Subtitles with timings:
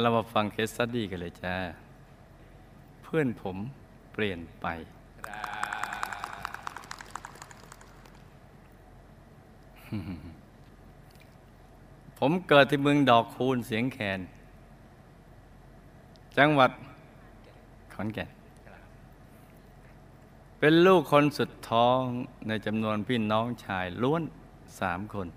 [0.00, 1.54] เรามาฟังเคสสตี้กันเลยจ้า
[3.02, 3.56] เพื่อนผม
[4.12, 4.66] เปลี่ยนไป
[12.18, 14.20] ผมเกิดที่เมืองดอกคูณเสียงแคน
[16.38, 16.70] จังหวัด
[17.94, 18.30] ขอนแก่น
[20.58, 22.00] เป็นลูกคนสุดท้อง
[22.48, 24.22] ในจำนวนพี่น้องชายล้วน
[24.80, 25.28] สามคน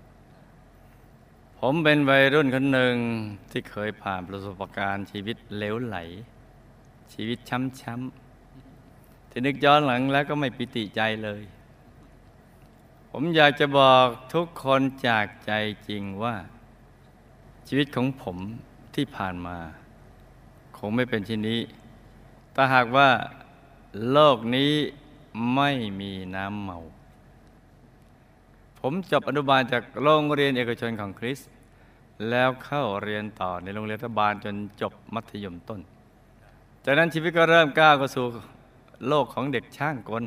[1.64, 2.96] ผมเป็นวัยรุ่นคนหนึ่ง
[3.50, 5.96] ที่เคยผ่านประสบการณ์ชีวิตเลวไหล
[7.12, 7.38] ชีวิต
[7.80, 11.42] ช้ำๆที่นึกย้อนหลังแล้วก็ไม่ปิติใจเลย
[13.10, 15.52] ผมอยากจะบอกทุกคนจากใจ
[15.88, 16.34] จริงว่า
[17.68, 18.38] ชีวิตของผม
[18.94, 19.58] ที่ผ่านมา
[20.76, 21.60] คงไม่เป็นเช่นนี้
[22.52, 23.08] แต่หากว่า
[24.10, 24.72] โลกนี้
[25.54, 25.70] ไม่
[26.00, 26.78] มีน้ำเมา
[28.80, 31.40] ผมจบอนุบาลจากโรงเรียนเอกชนของคริส
[32.30, 35.80] แล้วเข้าเรียนต่อในโรงเรียนรัฐบาลจนจบมัธยมต้น
[36.84, 38.26] จากนั้นชีวิตก็เริ่มก้าวเข้าสู่
[39.08, 40.24] โลกของเด็กช่างกล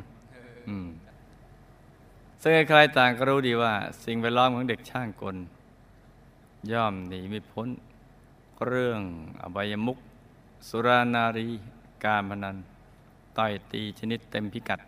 [2.42, 3.74] ซึ่งใครๆต่างก็รู้ดีว่า
[4.06, 5.36] สิ่งแวดล้อมของเด็กช่างกล
[6.72, 7.68] ย่อมหนีไม่พ้น
[8.68, 9.02] เรื่อง
[9.42, 9.98] อบายมุก
[10.68, 11.48] สุรานารี
[12.04, 12.58] การพนัน
[13.38, 14.80] ต่อยตีชนิดเต็มพิกัด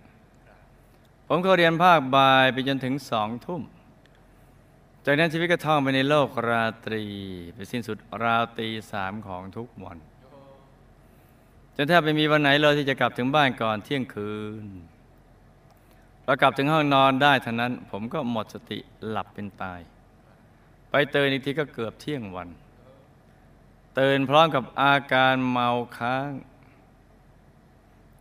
[1.27, 3.61] ผมเข้าเรียนภาคบ่ายไปจนถึงสองทุ่ม
[5.09, 7.03] จากนั้นชีวิตก็ท่องไปในโลกราตรี
[7.53, 9.97] ไปสิ้นสุดราวตีสามของทุกวัน
[11.75, 14.33] จนแทบไม่มีวันไหนเลยที่จะกลับถึงบ้านก่อนเที่ยงคื
[14.64, 14.66] น
[16.25, 19.80] เรากลับถึงห้องนอนได้เท่านั้น ผมก็หมดสติหลับเป็นตาย
[20.89, 22.49] ไปเตือนอีกทีก็เกือบเที่ยงวัน
[23.99, 26.30] ตื่นพร้อมกับอาการเมาค้าง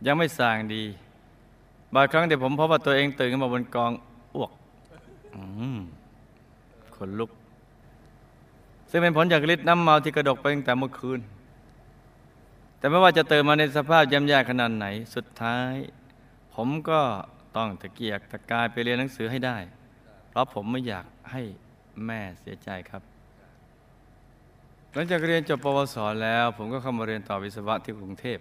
[0.05, 0.83] ยังไม่ส่างดี
[1.93, 3.91] บางครั้งเดี๋ยวผมพบว่าตัวเองตื่นขึ้นมาบนกอง
[4.35, 4.51] อ้วก
[5.35, 5.43] อื
[5.77, 5.79] ม
[6.99, 7.31] ขนลุก
[8.89, 11.19] ซึ่งเป็นผลจากฤทธิ์น้ำเมาที่กระดกไปตั้งแต่เมื่อคืน
[12.77, 14.85] แต่ไม่ว่าจะเตื่นมาในสภาพย่ำแย่ขนาดไหน
[15.15, 15.73] สุดท้าย
[16.55, 17.01] ผมก็
[17.55, 19.57] ต้องตะเกียกตะกายไปเรียนหนังสือให้ได้
[20.29, 21.41] เพราะผมไม่อยากให้
[22.05, 23.01] แม่เสียใจครับ
[24.93, 28.39] หลังจากเรียนจบปวสแล้ว ผมก็เข้ามาเรียนต่อวิศวะที่กรุงเทพ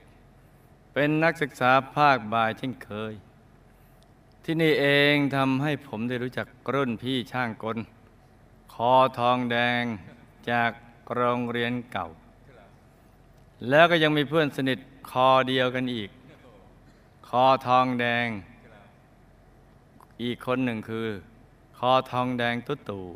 [0.92, 3.14] เป็นนักศึกษาภาคบ่ายเช่นเคย
[4.44, 7.78] ที่นี่เองทำให้ผมได้รู้จักรุ่นพี่ช่างกล
[8.90, 9.82] อทองแดง
[10.50, 10.70] จาก
[11.14, 12.08] โรงเรียนเก่า
[13.68, 14.78] แล้วก็ยังมีเพื่อนสนิท
[15.10, 16.10] คอเดียวกันอีก
[17.28, 18.26] คอทองแดง
[20.22, 21.08] อีกคนหนึ่งคือ
[21.78, 23.06] คอทองแดงตุ๊ตู่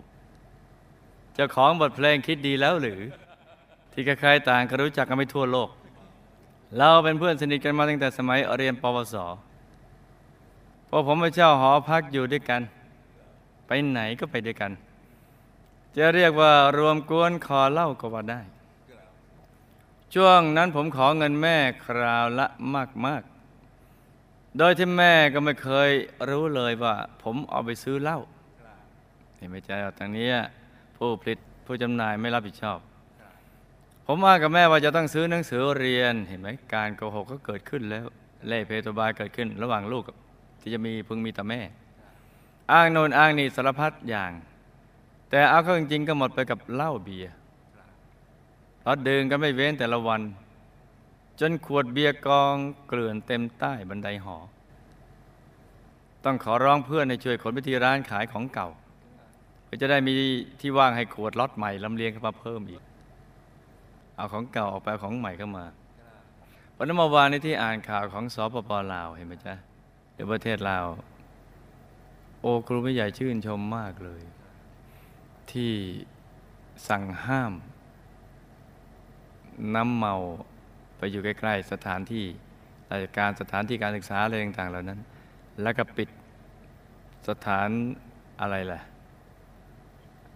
[1.34, 3.00] เจ้าของบทเพลงคิดดีแล้วหรือ
[3.92, 5.70] ที่ใครๆต่างก็รู้จักกันไม่ทั่วโลก
[6.76, 9.16] เราเป็นเพื่อนสนิทกันมาตั้งแต่สมัยเรียนปวส
[10.88, 12.62] พอผมไปเช่าหอพักอยู่ด้วยกัน
[13.66, 14.72] ไปไหนก็ไปด้วยกัน
[15.96, 18.40] จะเรียกว่ารวมกวนคอเล่าก็ว่าได้
[20.14, 22.46] ช่วงนั้นผมขอเงินแม่คราวละ
[23.06, 25.90] มากๆโดยที่แม่ก็ไม่เคย
[26.28, 28.18] รู้เลยว่า ผมเอาไปซื้อเหล้า
[29.36, 30.28] เห็นไหมจ๊ะทางนี้
[30.96, 32.78] ผู้ผลิตผู้จำหน่ายไม่รับผิดชอบ
[34.06, 38.06] ผมว่ากับแม่ว่าจะต้องซื้อหนังสือเรียนเห็นไหมการโกหกก็เกิดขึ้นแล้ว
[38.48, 40.16] เล่เพตบายเกิดขึ้น ระหว่างลูกกับ
[40.60, 41.60] ที่จะมีพึงมีแต่แม่
[42.72, 44.32] อ้างโนนอ้างนี่สารพัดอย่าง
[45.30, 47.32] แต่เอาเข้าจริงๆก็หมดไปกับเหล้าเบียร์
[48.82, 50.20] เราดื่มกันไม่เว้นแต่ละวัน
[51.40, 52.56] จนขวดเบียร์กอง
[52.88, 54.36] เกลื่อนเต็มใต้บันไดหอ
[56.24, 58.68] ต้องขอร้องเพื่อนให้ช่วยขนไปที่ร้านขายของเก่า
[59.64, 60.12] เพื่อจะได้มี
[60.60, 62.82] ที่ว่างให้ขวดล็อตใหม่ลำเลียงเข้ามาเพิ่มอีก
[64.16, 65.66] เอาของเก่าออกไปของใหม่เข้ามา
[66.76, 69.54] วันนั้นเมื่อวานนี้ที่อ่านข่าวของสปปลาวเห็นไหมจ๊ะ
[70.14, 70.86] ในประเทศลาว
[72.40, 74.22] โอ้ครูไม่ใหญ่ชื่นชมมากเลย
[75.54, 75.72] ที่
[76.88, 77.52] สั่งห้าม
[79.74, 80.14] น้ำเมา
[80.96, 82.24] ไปอยู่ใกล้ ๆ สถานที่
[82.90, 85.00] ราชการสถานที่การศึกษาอะไรต่างๆเหล่านั้น
[85.62, 86.08] แล้วก็ปิด
[87.28, 87.68] สถาน
[88.40, 88.80] อะไรล่ะ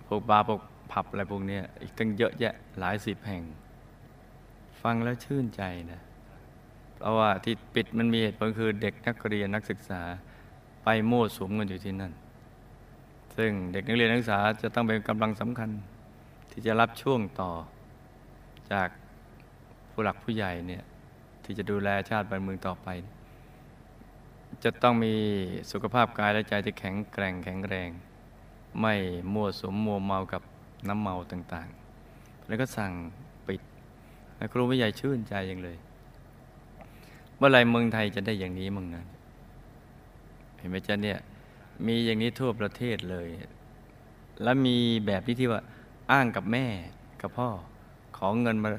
[0.06, 0.60] พวกบาร์พวก
[0.92, 3.42] ผับอะไรพวกนี้อีกตั้งเยอะแยะหลายสิบแห่ง
[4.82, 5.62] ฟังแล้วชื่นใจ
[5.92, 6.00] นะ
[6.98, 10.00] เพราะว่าที่ปิดมันมีเหตุผลคือเด็กนักเรียนนักศึกษา
[10.84, 12.12] ไปมั่วสุมกันอยู่ที่นั่น
[13.36, 15.70] ซึ่งเด็กนักเรียนนักศึกษาจะต้องเป็นกำลังสำคัญ
[16.50, 17.50] ที่จะรับช่วงต่อ
[18.72, 18.88] จาก
[19.90, 20.82] ผู้หลักผู้ใหญ่เนี่ย
[21.44, 22.88] ที่จะดูแลชาติบ้านเมืองต่อไป
[24.64, 25.14] จะต้องมี
[25.70, 27.90] สุขภาพกายและใจที่แข็งแกร่งแข็งแรง
[28.80, 28.94] ไม่
[29.32, 30.42] มั่วสมมัวเมากับ
[30.88, 32.92] น้ำเมาต่างๆ แล้วก็สั่ง
[33.46, 33.60] ปิด
[34.52, 35.76] ครูผู้ใหญ่ชื่นใจอย่างเลย
[37.36, 39.04] เมื่อไรเมืองไทยจะได้อย่างนี้มึงนะ
[40.58, 41.18] เห็นไหมจ๊ะเนี่ย
[41.86, 43.28] มีอย่างนี้ทั่วประเทศเลย
[44.42, 44.76] แล้วมี
[45.06, 45.60] แบบที่ที่ว่า
[46.12, 46.66] อ้างกับแม่
[47.20, 47.48] กับพ่อ
[48.16, 48.70] ขอเงินมา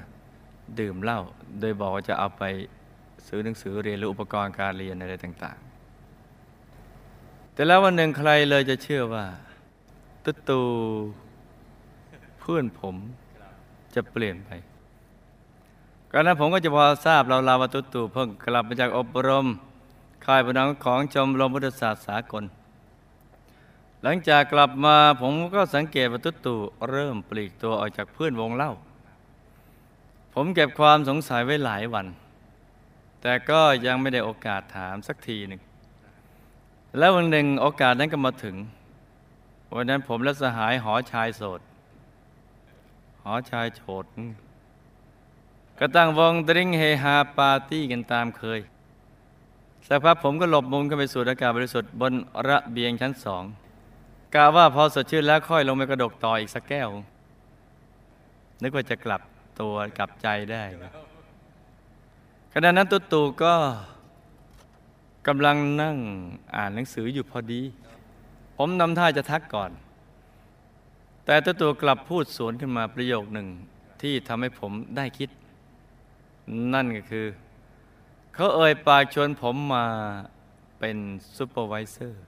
[0.79, 1.19] ดื่มเหล้า
[1.59, 2.43] โดยบอกว่าจะเอาไป
[3.27, 5.57] ซื้อหนังสือเรียนหรืออุปกรณ์การเรียนอะไรต่าง
[6.35, 9.25] ๆ แต่แล้ววันหนึ่งใครเลยจะเชื่อว่า
[10.23, 10.61] ตุ๊ตู
[12.39, 12.95] เพื่อนผม
[13.95, 14.51] จะเปลี่ยนไป
[16.11, 19.47] ก่อนนั้นผมก็จะพอทราบเราลาวาตุ๊ตูเพิ่งกลับมาจากอบรม
[20.25, 22.43] ค่ายพนังของชมรมพุทธศาสตร์สากล
[24.07, 26.55] หลังจากกลับมาผมก็สังเกตว่าตุ๊ดตู
[26.89, 28.71] เริ่มปลีกตัวออกจากเพื่อนวงเล่า
[30.33, 32.07] ผมเก็บความสงสัยไว้หลายวัน
[33.21, 35.61] แต่ก็ยังไม่ได้โอกาสถามสักทีหนึ่ง
[36.97, 38.55] แล้ววันหนึ่งโอกาสนั้นก็มาถึง
[39.75, 41.59] วันนั้นผมและสหายหอชายโสด
[43.23, 44.05] หอชายโฉด
[45.79, 48.59] ก็ตั้งวงดริงเฮฮาปาร์ตี้กันตามเคย
[49.87, 52.13] สักพักผมก็หลบมุมขึ้นไปสูดอากาศบริสุทธิ์บน
[52.47, 53.45] ระเบียงชั้นสอง
[54.35, 56.89] กาว่าพอสดชื่นแล้วค่อยลงไปกระดกต่ออีกสักแก้ว
[58.61, 59.21] นึกว่าจะกลับ
[59.59, 60.63] ตัวกลับใจได้
[62.53, 63.53] ขณะนั้นตุ๊ตูก็
[65.27, 65.97] กำลังนั่ง
[66.55, 67.61] อ่านหนังสืออยู่พอดี
[68.57, 69.71] ผมนำท่าจะทักก่อน
[71.25, 73.47] แต่ตุ๊ตูกลับพูดสวนขึ้นมาประโยคหนึ่ง
[74.01, 75.29] ที่ทำให้ผมได้คิด
[76.73, 77.25] นั่นก็คือ
[78.33, 79.85] เขาเอ่ยปากชวนผมมา
[80.79, 80.97] เป็น
[81.37, 82.25] supervisor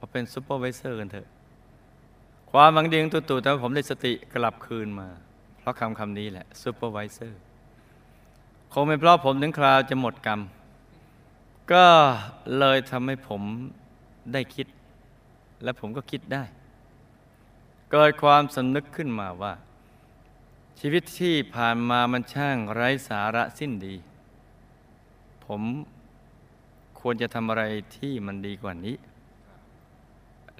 [0.00, 1.28] มาเป็น supervisor กันเถอะ
[2.50, 5.08] ความหวังดีของตุ๊ตู่ทำให้ผมได้สติกลับคืนมา
[5.58, 7.40] เพราะคำคำนี้แหละ supervisor
[8.72, 10.40] คงเป็นเพราะผมถึงคราวจะหมดกรรม
[11.72, 11.86] ก็
[12.58, 13.42] เลยทำให้ผม
[14.32, 14.66] ได้คิด
[15.62, 16.44] และผมก็คิดได้
[17.92, 19.54] เกิดความสำนึกขึ้นมาว่า
[20.80, 23.94] ชีวิตที่ผ่านมามันช่างไร้สาระสิ้นดี
[25.46, 25.62] ผม
[27.00, 27.62] ควรจะทำอะไร
[27.96, 28.96] ที่มันดีกว่านี้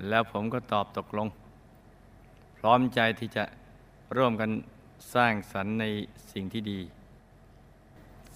[0.08, 1.28] แล้วผมก็ตอบตกลง
[2.58, 3.44] พร้อมใจที่จะ
[4.16, 4.50] ร่วมกัน
[5.14, 5.84] สร้างสรรค์ใน
[6.32, 6.80] สิ่งที่ดี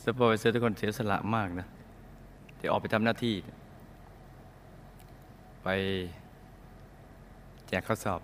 [0.02, 1.66] supervisor ทุกคนเสียสละมากนะ
[2.58, 3.36] ที่ออกไปทำหน้าที่
[5.64, 5.68] ไป
[7.68, 8.20] แจกข้อสอบ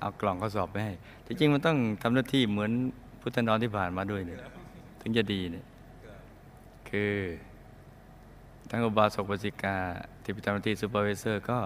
[0.00, 0.92] เอากล่องข้อสอบไปให้
[1.26, 2.72] ที่จริงมันต้องทำหน้าที่เหมือน
[3.20, 4.38] พุทธนอนที่ผ่านมาด้วยเนี่ย
[5.00, 5.66] ถึงจะดีเนี่ย
[6.88, 7.14] คือ
[8.70, 9.76] ทั้งอุบาสกบาสิกา
[10.22, 11.58] ที่ไปทำหน้าที่ซูเปอร์วิเซอร์ก็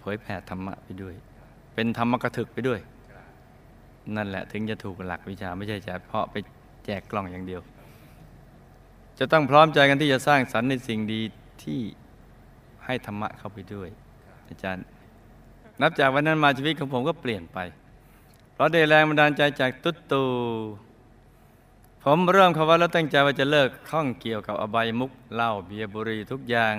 [0.00, 1.14] เผยแผ่ธรรมะไปด้วย
[1.74, 2.80] เป็นธรรมกระถึกไปด้วย
[4.16, 6.36] นั่นแหละถึงจะถูกหลักวิชาไม่ใช่จะเพาะไป
[6.84, 7.60] แจกกล่องอย่างเดียว
[9.18, 11.20] จะต้องพร้อมใจกันที่จะสร้างสรรค์ในสิ่งดี
[11.62, 11.80] ที่
[12.84, 13.88] ให้ธรรมะเข้าไปด้วย
[14.48, 14.84] อาจารย์
[15.80, 17.58] นับจากวันนั้นมาชีวิตของผมก็เปลี่ยนไป
[18.52, 20.24] เพราะได้แรงบันดาลใจจากตุ๊ตู
[22.04, 26.74] ผมเริ่มคำว่าแล้วตั้งใจว่าจะเลิกข้องเกี่ยวกับอบายมุกเหล้าเบียร์บุหรี่ทุกอย่าง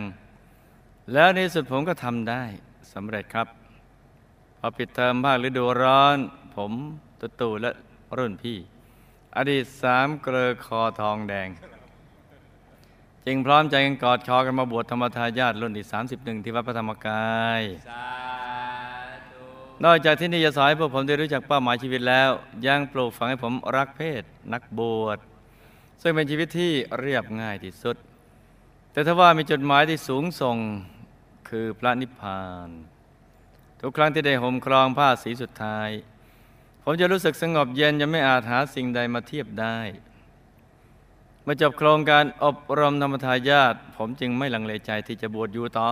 [1.13, 2.43] แล้วในสุดผมก็ทำได้
[2.93, 3.47] สำเร็จครับ
[4.59, 6.17] พอปิดเทอมภาคฤดูร้อน
[6.55, 6.71] ผม
[7.19, 7.71] ตุตูและ
[8.17, 8.57] รุ่นพี่
[9.37, 11.49] อดีตสามเกลอคอทองแดง
[13.25, 15.85] จึงพร้อมใจกันกอดคอกันมาบวชธรรมทายาทรุ่นที่
[16.15, 17.61] 31 ที่วัดพระธรรมกาย
[19.83, 22.29] นอกจากที่นี่จะสอนให้พวกผมได้รู้จักเป้าหมายชีวิตแล้ว
[22.67, 24.23] ยังปลูกฝังให้ผมรักเพศ
[24.53, 25.17] นักบวช
[26.01, 27.95] ซึ่งเป็นชีวิตที่เรียบง่ายที่สุด
[28.91, 30.57] แต่ถ้าว่ามีจดหมายที่สูงส่ง
[31.51, 32.69] คือพระนิพพาน
[33.81, 35.89] ทุกครั้งที่ได้ห่มครองผ้าสีสุดท้าย
[36.83, 39.77] ผมจะรู้สึกสงบเย็นจะไม่อาจหาสิ่งใดมาเทียบได้
[41.43, 45.89] เมื่อจบโครงการอบรมธรรมทายาทผมจึงไม่ลังเลใจที่จะบวชอยู่ต่อ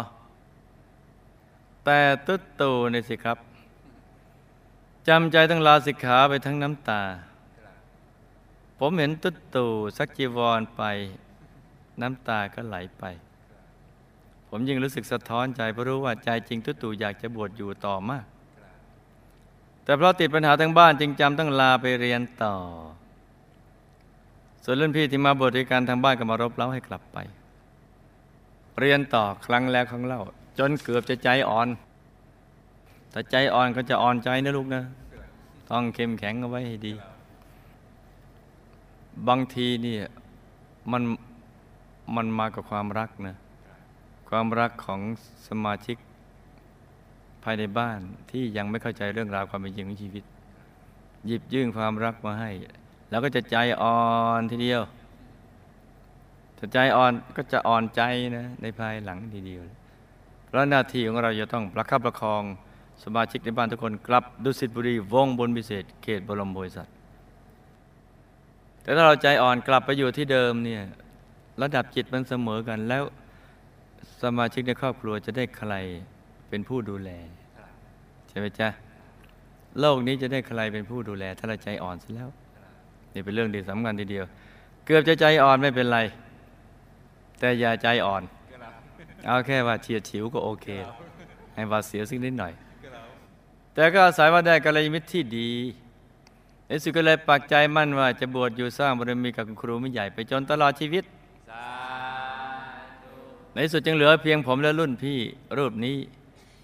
[1.85, 3.37] แต่ตุ๊ดตูนี่สิครับ
[5.07, 7.03] จำใจต้องลาสิกขาไปทั้งน้ำตา
[8.79, 9.65] ผมเห็นตุ๊ดตู
[9.97, 10.81] สักจีวรไป
[12.01, 13.05] น้ำตาก็ไหลไป
[14.49, 18.25] ผมยิ่งรู้สึกสะท้อนใจเพราะรู้ว่าใจจริงตุตูอยากจะบวชอยู่ต่อมาก
[19.83, 22.55] แต่เพราะติดปัญหาทั้งบ้านจึงจำต้องลาไปเรียนต่อ
[24.63, 27.17] ส่วนรุ่นพี่ที่มาบวชด้วยกันทางบ้านก็มารบเล้าให้กลับไป
[28.79, 30.21] เรียนต่อครั้งแล้วครั้งเล่า
[30.59, 31.67] จนเกือบจะใจอ่อน
[33.11, 34.83] แต่ใจอ่อนก็จะอ่อนใจนะลูกนะ
[35.69, 36.93] ต้องเข้มแข็งเอาไว้ให้ดี
[39.27, 39.97] บางทีนี่
[40.91, 41.01] มัน
[42.15, 43.35] มันมากับความรักนะ
[44.29, 45.01] ความรักของ
[45.47, 45.97] สมาชิก
[47.43, 47.99] ภายในบ้าน
[48.31, 50.23] ที่ยังไม่เข้าใจเรื่องราวความเป็นจริงของชีวิต
[51.25, 52.51] หยิบยื่นความรักมาให้
[53.09, 53.99] แล้วก็จะใจอ่อ
[54.39, 54.81] นทีเดียว
[56.57, 58.01] ถ้าใจอ่อนก็จะอ่อนใจ
[58.37, 59.63] นะในภายหลังทีเดียว
[60.45, 62.43] เพราะหน้าที่ของเราจะต้องประคับประคอง
[63.03, 66.93] สมาชิกในบ้านทุกคนกลับดุสิตบุรีวงบนพิเศษ เขตบรมโพธิสัตว์
[68.81, 70.83] แต่ถ้าเราใจอ่อนกลับไปอยู่ที่เดิมเนี่ย
[71.61, 73.03] ระดับจิตมันเสมอกันแล้ว
[74.23, 75.73] สมาชิกในครอบครัวจะได้ใคร
[76.49, 77.09] เป็นผู้ดูแล
[78.29, 78.69] ใช่ไหมจ๊ะ
[79.79, 82.29] โลกนี้จะได้ใครเป็นผู้ดูแล ถ้าเราใจอ่อนซะแล้ว
[83.13, 84.25] นี่เป็นเรื่องที่สำคัญทีเดียว
[84.85, 85.99] เกือบจะใจอ่อนไม่เป็นไร
[87.39, 88.23] แต่อย่าใจอ่อน
[89.27, 90.67] เอาแค่ว่าเฉียดฉิวก็โอเค
[91.53, 92.53] ให้ว่าเสียสักนิดหน่อย
[93.73, 95.49] แต่ก็อาศัยว่าได้กัลยาณมิตรที่ดี
[96.67, 101.03] ในสุดก็เลยปักใจมั่นว่าจะบวชอยู่สร้างบารมีกับคุณครูไม่ใหญ่ไปจนตลอดชีวิต
[103.53, 105.19] ในสุดจึงเหลือเพียงผมและรุ่นพี่
[105.57, 105.97] รูปนี้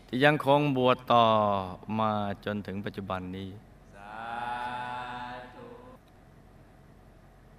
[0.08, 1.26] ที่ยังคงบวชต่อ
[2.00, 2.12] มา
[2.46, 3.50] จนถึงปัจจุบันนี้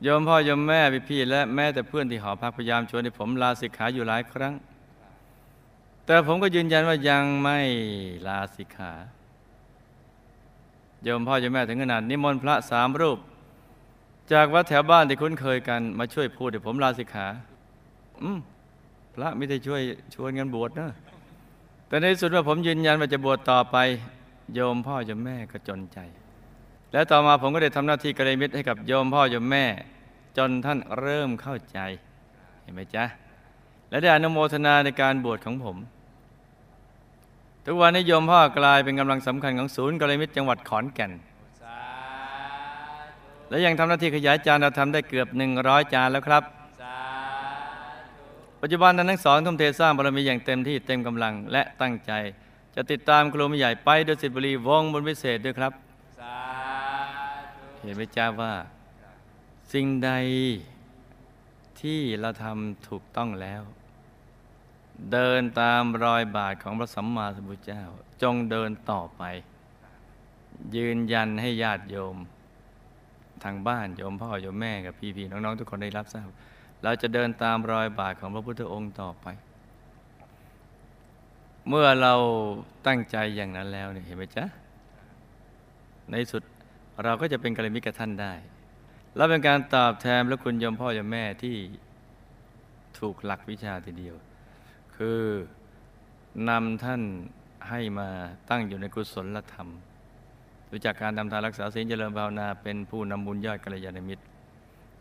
[0.02, 4.54] โยมพ่อโยมแม่พี่พี่และแม่แต่เพื่อนที่หอพักพยายามชวนให้ผมลาสิกขาอยู่หลายครั้ง
[6.06, 7.58] แต่ผมก็ยืนยันว่ายังไม่
[8.26, 8.92] ลาสิกขา
[11.02, 13.18] โยมพ่อโยมแม่ถึงขนาดนิมนต์พระสามรูป
[14.32, 17.26] จากวัดแถวบ้านที่คุ้นเคยกันมาช่วยพูดให้ผมลาสิกขา
[18.22, 18.38] อืม
[19.16, 19.82] พระไม่ได้ช่วย
[20.14, 20.88] ชวนกันบวชนะ
[21.88, 23.76] แต่ในที่สุดว่าผมยืนยันว่าจะบวชต่อไป
[24.54, 25.98] โยมพ่อโยมแม่ก็จนใจ
[26.92, 29.64] แล้วต่อมาผมก็ได้ทำหน้าที่กระไรมิตรให้กับโยมพ่อโยมแม่
[30.36, 31.78] จนท่านเริ่มเข้าใจ
[32.62, 33.04] เห็นไหมจ๊ะ
[33.90, 35.76] และได้อนุโมทนาในการบวชของผม
[37.66, 41.12] ทุกวันนี้โยมพ่อกลายเป็นกำลังสำคัญของศูนย์กระไรมิตรจังหวัดขอนแก่น
[43.48, 45.28] และยังทำหน้าที่ขยายจานเราทำได้เกือบ
[45.60, 46.42] 100 จานแล้วครับ
[48.60, 52.12] ปัจจุบันนั้นทั้งสองทุ่มเทสร้างบารมีอย่างเต็มที่เต็มกำลังและตั้งใจ
[52.74, 55.72] จะติดตามครูมใหญ่ไปโดยสิทธิบุรีวงบนพิเศษด้วยครับ
[57.82, 58.54] เห็นไหมจ้าว่า
[59.72, 60.10] สิ่งใด
[61.80, 63.62] ที่เราทำถูกต้องแล้ว
[65.12, 67.82] เดินตามรอยบาทของพระสัมมาสัมพุทธเจ้า
[68.22, 69.22] จงเดินต่อไป
[70.76, 72.16] ยืนยันให้ญาติโยม
[73.44, 76.28] ทางบ้านโยมพ่อโยมแม่กับพี่ๆน้องๆทุกคนได้รับทราบ
[76.84, 79.26] เราจะเดินตามรอยบาทของพระพุทธองค์ต่อไป
[81.68, 82.14] เมื่อเรา
[82.86, 84.44] ตั้งใจอย่างนั้นแล้วเนี่ยเห็นไหมจ๊ะ
[86.10, 86.42] ในสุด
[87.04, 88.32] เราก็จะเป็นกัลยาณมิตรกับท่านได้
[89.16, 91.56] และเป็นการตอบแทนพระคุณยมพ่อยมแม่ที่
[92.98, 94.16] ถูกหลักวิชาทีเดียว
[94.96, 95.20] คือ
[96.48, 97.02] นำท่าน
[97.68, 98.08] ให้มา
[98.50, 99.68] ตั้งอยู่ในกุศลธรรม
[100.70, 104.22] รู้จักการทำทานรักษาศีลเจริญภาวนาเป็นผู้นำบุญยอดกัลยาณมิตร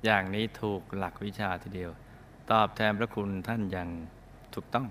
[0.05, 1.91] อย่างนี้ถูกหลักวิชาทีเดียว
[2.51, 3.89] ตอบแทนพระคุณท่านอย่าง
[4.53, 4.88] ถูกต้อง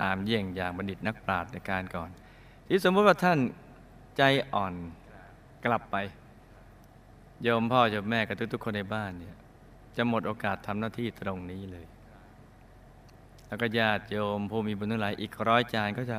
[0.00, 2.10] ตามเยี่ยงอย่างบัณฑิตนักปราชญ์ในการก่อน
[2.68, 3.38] ที่สมมติว่าท่าน
[4.16, 4.22] ใจ
[4.54, 4.74] อ่อน
[5.64, 5.96] กลับไป
[7.42, 9.36] โยมพ่อโยมแม่กับทุกๆคนในบ้านเนี่ย
[9.96, 11.86] จะหมดโอกาสทำหน้าที่ตรงนี้เลย
[13.46, 16.18] แล้วก็ญาติโยมผู้มีบุญทั้งหลายอีกร้อยจานก็จะ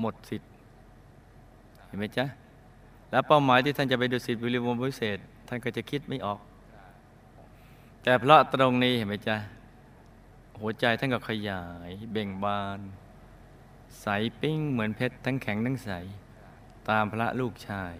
[0.00, 0.50] หมดสิทธิ์
[1.86, 2.26] เห็นไหมจ๊ะ
[3.10, 5.18] แล้วเป้าหมายที่ท่านจะไปดูสิทธิ์บุรีวงศ์พิเศษ
[5.48, 6.40] ท่านก็จะคิดไม่ออก
[8.06, 9.36] แต่เพราะตรงนี้เห็นไหมจ๊ะ
[10.60, 12.78] หัวใจท่านก็ขยายเบ่งบาน
[14.00, 14.06] ใส
[14.40, 15.90] ปิ้งเหมือนเพชรทั้งแข็งทั้งใส
[16.88, 17.94] ตามพระลูกชาย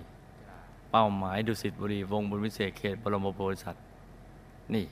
[0.91, 3.85] เป้าหมายดุสิตบุรีวงบุญวิเศษเขตบรมโพธิสัตว์
[4.75, 4.87] นี่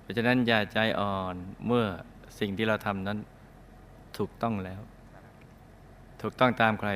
[0.00, 1.34] เพราะฉะนั้นอย่าใจอ่อน
[1.66, 1.86] เมื่อ
[2.38, 3.18] สิ่งที่เราทำนั้น
[4.18, 4.80] ถูกต้องแล้ว
[6.20, 6.90] ถูกต้องตามใคร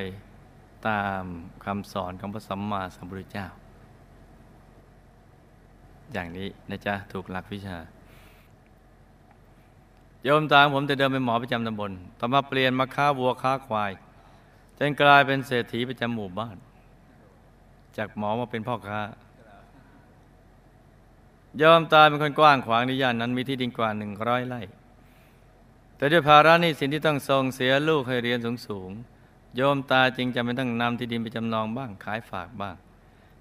[0.87, 1.23] ตาม
[1.65, 3.47] คำสอนของพระสัมมาสัมพุทธเจ้า
[6.13, 7.77] อย่างนี้นะจ๊ะถูกหลักวิชา
[10.23, 13.91] โยมตามผมแต่เดิมเป็นหมอประจำตำบลต่อมาเปลี่ยนมาค้าวัวค้าควาย
[14.77, 16.57] จนกลายเป็นเศรษฐีประจำหมู่บ้าน
[17.97, 19.01] จากหมอมาเป็นพ่อค้า
[21.61, 24.61] ยอมตายเป็นคนกว้างขวางในย่านนั้นมีที่ดินกว่าหนึ่งร้อยไร่
[25.97, 32.75] แต่ด้วยภาระนี้สินที่ต้องส่งเสียลูกให้เรียนสูงสูงๆโยมตาจึงจำเป็นต้องนำที่ดินไปจำนองบ้างขายฝากบ้าง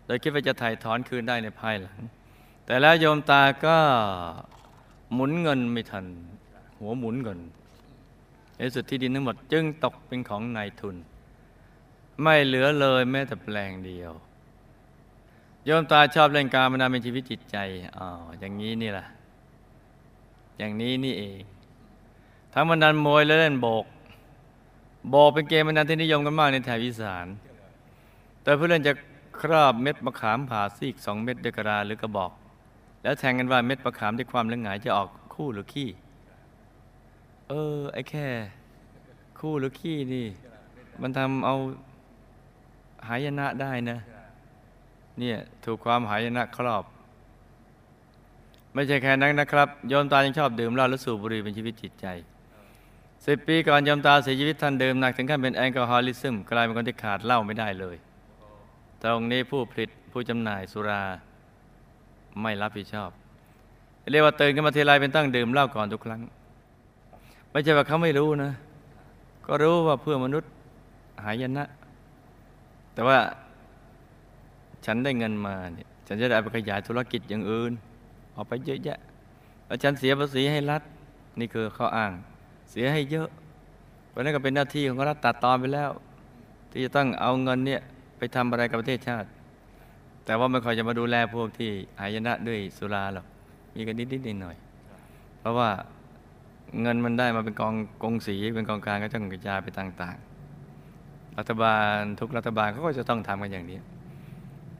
[0.06, 1.98] โดยคิดว่าจะถ่ายถอนคืนได้ในภายหลัง
[2.64, 3.76] แต่แล้วโยมตาก็
[5.14, 6.06] หมุนเงินไม่ทัน
[6.78, 7.38] หัวหมุนเงิน
[8.56, 10.96] ในสุดที่ดินทั้งหมดจึงตกเป็นของนายทุน
[12.22, 14.12] ไม่เหลือเลยแม้แต่แปลงเดียว
[15.64, 17.56] โยมตาชอบเล่นการมานานเป็นชีวิตจิตใจ
[17.98, 18.06] อ๋อ
[18.38, 19.06] อย่างนี้นี่แหละ
[20.58, 21.40] อย่างนี้นี่เอง
[22.52, 23.84] ทั้งมันนันมวยและเล่นโบก
[25.10, 27.26] โบกเป็นเกมมันนันที่นิยมกันมากในแถบอีสาน
[28.42, 28.92] แต่ผู้เล่นจะ
[29.40, 32.32] ครอบเม็ดมะขามผ่าซีกสองเม็ดด้วยกระดาหรือกระบอก
[33.02, 35.88] แล้วแทงกันว่าเม็ดมะขามด้วยความเลืองหงายจะออกคู่หรือขี้
[37.48, 38.26] เออ ไอ้แค่
[39.40, 40.26] คู่หรือขี้นี่
[41.02, 41.54] มันทำเอา
[43.08, 43.98] หายนะได้นะ
[45.18, 46.84] เนี่ยถูกความหายนะครอบ
[48.74, 52.06] ไม่ใช่แค่นั้นนะครับ โยมตายังชอบดื่มเหล้าและสูบบุหรี่เป็นชีวิตจิตใจ
[53.26, 57.96] สิบปีก่อนโยมตาเสียชีวิตท่านดื่มหนักถึงขั้นเป็นแอลกอฮอลิซึมกลายเป็นคนที่ขาดเหล้าไม่ได้เลย
[59.02, 61.02] ตรงนี้ผู้ผลิตผู้จำหน่ายสุรา
[62.42, 63.10] ไม่รับผิดชอบ
[64.10, 66.20] เรียกว่าตื่นขึ้นมาทีไรเป็นตั้งดื่มเหล้าก่อนทุกครั้ง
[67.50, 68.50] ไม่ใช่ว่าเขาไม่รู้นะ
[69.46, 70.50] ก็รู้ว่าเพื่อมนุษย์
[71.24, 71.64] หายนะ
[72.94, 73.18] แต่ว่า
[74.86, 77.72] ฉันได้เงินมาเนี่ยฉันจะได้ไปขยายธุรกิจอย่างอื่น
[78.34, 78.98] ออกไปเยอะแยะ
[79.66, 80.82] แล้วฉันเสียภาษีให้รัฐ
[81.40, 82.12] นี่คือข้ออ้าง
[82.70, 83.28] เสียให้เยอะ
[84.08, 85.90] เพราะนั้นก็เป็นหน้าที่ของรัฐตัดตอนไปแล้ว
[86.70, 87.80] ที่จะต้องเอาเงินเนี่ย
[88.18, 89.28] ไปทำอะไรกับประเทศชาติ
[90.30, 91.70] แต่ว่าไม่ค่อยจะมาดูแลพวกที่
[92.00, 93.26] หายนะด้วยสุราหรอก
[93.74, 95.68] มีกันนิดๆหน่อยๆเพราะว่า
[96.82, 100.16] เงินมันได้มาเป็นกองกองสีเป็นกองกลางก็ต้องกระจายไปต่าง
[100.76, 103.78] ๆ รัฐบาลทุกรัฐบาลเขาก็จะต้องทำกันอย่างนี้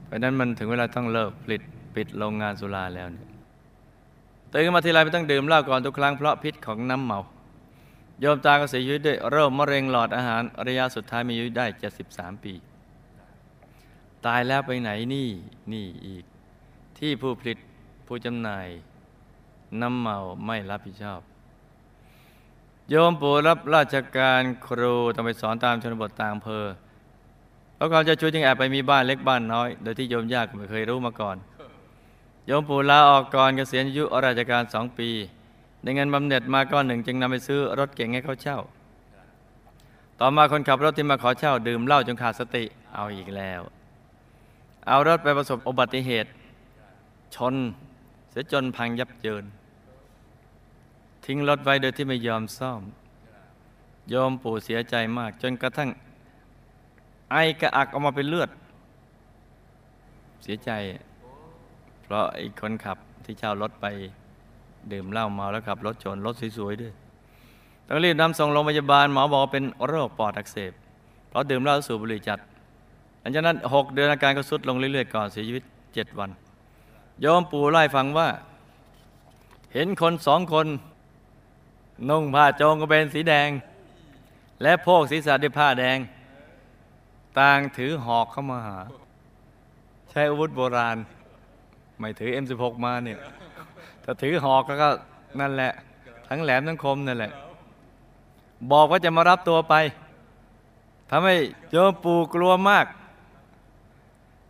[0.05, 1.61] เพราะนั้นมันถึงเวลาต้องเลิกผลิต
[1.95, 3.27] ปิดโรงงานสุราแล้วเนี่ย
[4.53, 7.19] ตื่นมาทีไรไม่ต้องดื่มเหล้าก่อนทุกครั้งเพราะพิษของน้ำเมา
[8.19, 11.65] โยมตาก็เสียชีวิตด้วยโรคมะเร็งหลอดอาหารระยะสุดท้ายมีอายุได้
[12.03, 12.55] 73 ปี
[14.25, 15.29] ตายแล้วไปไหนนี่
[15.73, 16.23] นี่อีก
[16.97, 17.57] ที่ผู้ผลิต
[18.07, 18.67] ผู้จำหน่าย
[19.81, 21.21] น้ำเมาไม่รับผิดชอบ
[22.89, 26.65] โยมปู่รับราชการครูต้องไปสอนตามชนบทต่างอำเภอ
[27.75, 31.37] แล้วความจะช่วยจึงแอบไปมีบ้านเล็กบ้านน้อย โดยที่โยมยากไม่เคยรู้มาก่อน
[32.45, 35.09] โยมปู่ลาออกก่อนเกษียณอายุราชการสองปี
[35.81, 38.59] ได้เงินบำเหน็จมาก้อนหนึ่งจึงนำไปซื้อรถเก๋งให้เขาเช่า
[40.19, 42.63] ต่อมาคนขับรถที่มาขอเช่าดื่มเหล้าจนขาดสติ
[42.95, 43.61] เอาอีกแล้ว
[44.87, 46.29] เอารถไปประสบอุบัติเหตุ
[47.35, 47.55] ชน
[48.29, 49.45] เสียจนพังยับเยิน
[51.25, 52.81] ทิ้งรถไว้โดยที่ไม่ยอมซ่อม
[54.09, 55.89] โยมปู่เสียใจมาก จนกระทั่ง
[57.31, 58.49] ไอกระอักออกมาเป็นเลือด
[60.43, 60.71] เสียใจ
[62.03, 63.85] เพราะไอ้คนขับที่เช่ารถไป
[64.91, 66.93] ดื่มเหล้าเมาแล้วขับรถชนรถสวยๆด้วย
[67.87, 70.73] ต้องรีบนำส่งโรงพยาบาลหมอบอกเป็นโรคปอดอักเสบ
[71.29, 72.39] เพราะดื่มเหล้าสูบบุหรี่จัด
[73.21, 75.63] หลังจากนั้นหกเดือนอาการก็ทรุดลงเรื่อยๆก่อนเสียชีวิต
[75.93, 76.29] เจ็ดวัน
[77.21, 78.29] โยมปู่ไล่ฟังว่า
[79.73, 80.67] เห็นคนสองคน
[82.09, 83.49] นุ่งผ้าโจงกระเบนสีแดง
[84.61, 85.97] และโพกศีรษะด้วยผ้าแดง
[87.39, 88.79] ต่างถือหอกเข้ามาหา
[90.09, 90.97] ใช้อาวุธโบราณ
[91.99, 93.17] ไม่ถือ M16 มาเนี่ย
[94.03, 94.89] ถ้าถือหอกก็
[95.39, 95.71] นั่นแหละ
[96.27, 97.31] ทั้งแหลมทั้งคมนั่นแหละ
[98.71, 99.75] บอกว่าจะมารับตัวไป
[101.09, 101.35] ทำให้
[101.71, 102.85] โยมปู่กลัวมาก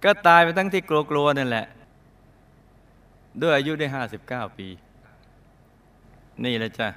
[0.03, 1.65] ก็ตายไปทั้งที่กลัวๆนั่นแหละ
[3.41, 4.67] ด้วยอายุได้ห้าสิบเก้าปี
[6.43, 6.87] นี่แหละจ้ะ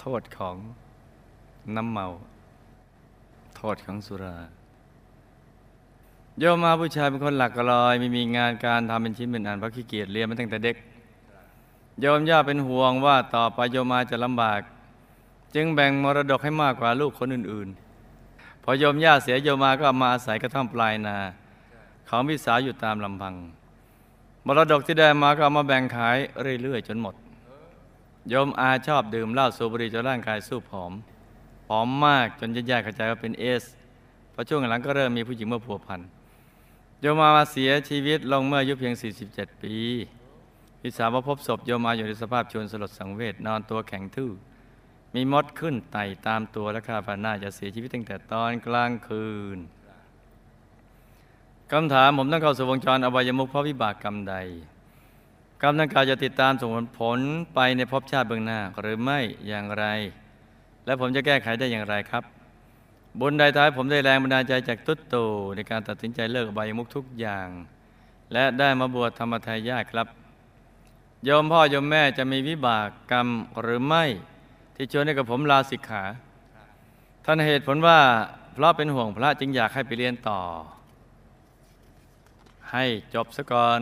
[0.00, 0.56] โทษของ
[1.76, 2.06] น้ำเมา
[3.56, 4.36] โทษของสุรา
[6.38, 10.76] โยมมาผู้ชายเป็นคนหลักลอย ไม่มีงานการทำเป็นชิ้นเป็นอันเพราะขี้เกียจเรียนมาตั้งแต่เด็ก
[12.00, 14.60] โยมย่าเป็นห่วงว่าต่อไปโยมมาจะลำบาก
[15.54, 17.89] จึงแบ่งมรดกให้มากกว่าลูกคนอื่นๆ
[18.62, 21.16] พอโยมย่าเสียโยมมาก็มาอาศัยกระท่อมปลายนา
[22.06, 23.34] เของพี่สาอยู่ตามลำพัง
[24.46, 26.16] มรดกที่ได้มาก็ามาแบ่งขาย
[26.62, 27.14] เรื่อยๆจนหมด
[28.28, 30.92] โยมอาชอบดื่มเหล้าสูบบุหรี่จนร่างกายสู้ผอม
[31.66, 33.64] ผอมมากจนญาติๆเข้าใจว่าเป็นเอส
[34.32, 36.00] พอช่วงหลังก็เริ่มมีผู้หญิงมาผัวพัน
[37.00, 38.94] โยมมาเสียชีวิตลงเมื่ออายุเพียง
[39.26, 39.74] 47 ปี
[40.80, 44.30] พี่สาวมาพบศพโยมมาอยู่ในสภาพชวนสลดสังเวชนอนตัวแข็งทื่อ
[45.14, 49.58] มีมดขึ้นไต่ตามตัวและคาดว่าน่าจะเสียชีวิตตั้งแต่ตอนกลางคืน
[51.72, 54.34] คำถามผมต้องเข้าสู่วงจรอบายมุขเพราะวิบากกรรมใด
[55.62, 57.18] กรรมดังกล่าวจะติดตามส่งผล
[57.54, 59.18] ไปในภพชาติเบื้องหน้าหรือไม่
[59.48, 59.84] อย่างไร
[60.84, 62.24] และผมจะแก้ไขได้อย่างไรครับ
[63.20, 65.24] บุญใดท้ายผมได้แรงบันดาลใจจากตุ๊ดตู
[65.56, 67.48] ในการตัดสินใจเลิกอบายมุขทุกอย่าง
[68.32, 70.08] และได้มาบวชธรรมทายาทครับ
[71.24, 73.28] โยมพ่อโยมแม่จะมีวิบากกรรม
[73.60, 74.04] หรือไม่
[74.82, 76.02] ที่ชวนให้กับผมลาสิกขา
[77.24, 77.98] ท่านเหตุผลว่า
[78.52, 80.40] เพราะเป็นห่วงพระจึงอยากให้ไปเรียนต่อ
[82.72, 83.80] ให้จบซะก่อน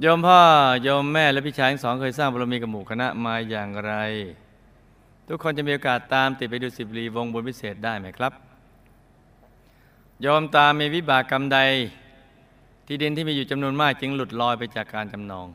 [0.00, 0.40] โยมพ่อ
[0.82, 3.92] โยมแม่และพี่ชายทั้งสองเคยสร้างบารมีกับหมู่คณะมาอย่างไร
[5.28, 8.32] ทุกคนจะมีโอกาสตามติดไปดูสิบรีวงบุญพิเศษได้ไหมครับ
[10.22, 11.58] โยมตามมีวิบากกรรมใด
[12.86, 15.46] ที่ดินที่มีอยู่จำนวนมากจึงหลุดลอยไปจากการจำนอง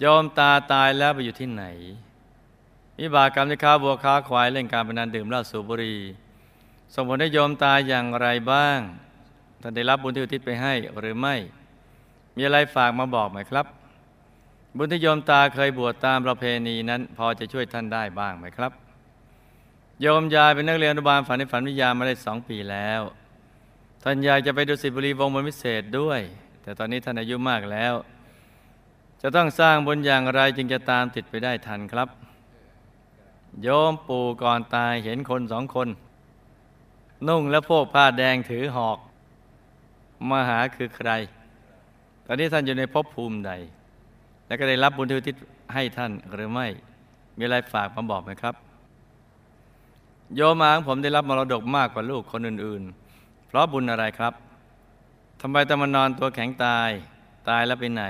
[0.00, 1.66] โยมตาตายแล้วไปอยู่ที่ไหน
[3.00, 6.00] วิบากกรรมที่ค้าบัวค้าควายเล่นการพนันดื่มเหล้าสูบบุหรี่
[6.94, 8.78] ส่งผลให้โยมตายอย่างไรบ้าง
[9.62, 11.34] ท่านได้รับบุญที่อุทิศไปให้หรือไม่
[12.36, 13.66] มีอะไรฝากมาบอกไหมครับ
[14.76, 18.72] บุญที่โยมตาเคยบวชตามประเพณีนั้น พอจะช่วยท่านได้บ้างไหมครับ
[20.00, 23.02] โยมยายเป็นนักเรียนอนุบาลฝันในฝันวิทยามาได้สองปีแล้ว
[24.02, 26.20] ท่านยากจะไปดูสิบุรีวงบนพิเศษด้วย
[26.62, 27.94] แต่ตอนนี้ท่านอายุมากแล้ว
[29.22, 32.08] จะต้องสร้างบุญอย่างไรจึงจะตามติดไปได้ทันครับ
[33.62, 35.88] โยมปู่ก่อนตายเห็นคนสองคน
[37.28, 38.98] นุ่งและพวกผ้าแดงถือหอก
[40.30, 41.10] มาหาคือใคร
[42.26, 43.52] ตอนนี้ท่านอยู่ในภพภูมิใด
[44.46, 45.36] และก็ได้รับบุญที่อุทิศ
[45.74, 46.66] ให้ท่านหรือไม่
[47.36, 48.54] มีอะไรฝากมาบอกไหมครับ
[50.34, 54.32] โยมอาของผมได้รับมรดกมากกว่าลูกคนอื่นๆ เพราะบุญอะไรครับ
[55.40, 56.90] ทำไมต้องมานอนตัวแข็งตาย
[57.48, 58.04] ตายแล้วไปไหน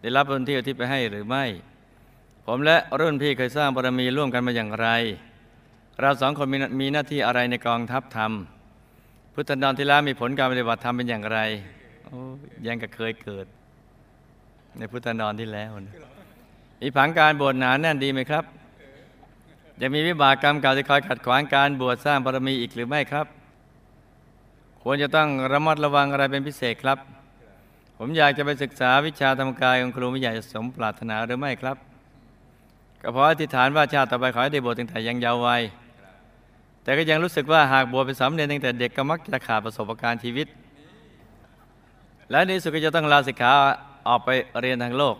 [0.00, 1.44] ได้รับบุญที่อุทิศไปให้หรือไม่
[2.46, 4.88] ผมและรุ่นพี่เคยสร้างบารมีร่วมกันมาอย่างไร
[6.00, 8.32] เราสองคนมีมีหน้าที่อะไรในกองทัพธรรม
[9.34, 11.38] พุทธนอนที่แล้วมีผลการปฏิบัติธรรมเป็นอย่างไร
[12.06, 12.18] โอ้
[12.66, 13.46] ยังก็เคยเกิด
[14.78, 15.94] ในพุทธนอนที่แล้วนะ
[16.80, 18.44] มีผังการบวชหนาแน่นดีไหมครับ
[19.80, 23.26] ยังมีวิบากกรรมเก่าที่คอยขัดขวางการบวชสร้างบารมีอีกหรือไม่ครับ
[24.82, 26.98] ควรจะต้องระมัดระวังอะไรเป็นพิเศษครับ
[27.98, 31.76] ผมอยากจะไปศึกษาวิชาธรรมกายของครูวิทยาสมปรารถนาหรือไม่ครับ
[33.02, 35.62] ก็เพราะอธิษฐานว่าชาติต่อไปขอให้ได้บวชตั้งแต่ยังเยาว์วัย
[36.82, 40.46] แต่ก็ยังรู้สึกว่าหากบวชเป็นสามเณรตั้งแต่เด็กก็มักจะขาดประสบการณ์ชีวิต
[42.30, 43.52] และในที่สุดก็จะต้องลาสิกขา
[44.08, 44.28] ออกไป
[44.60, 45.16] เรียนทางโลก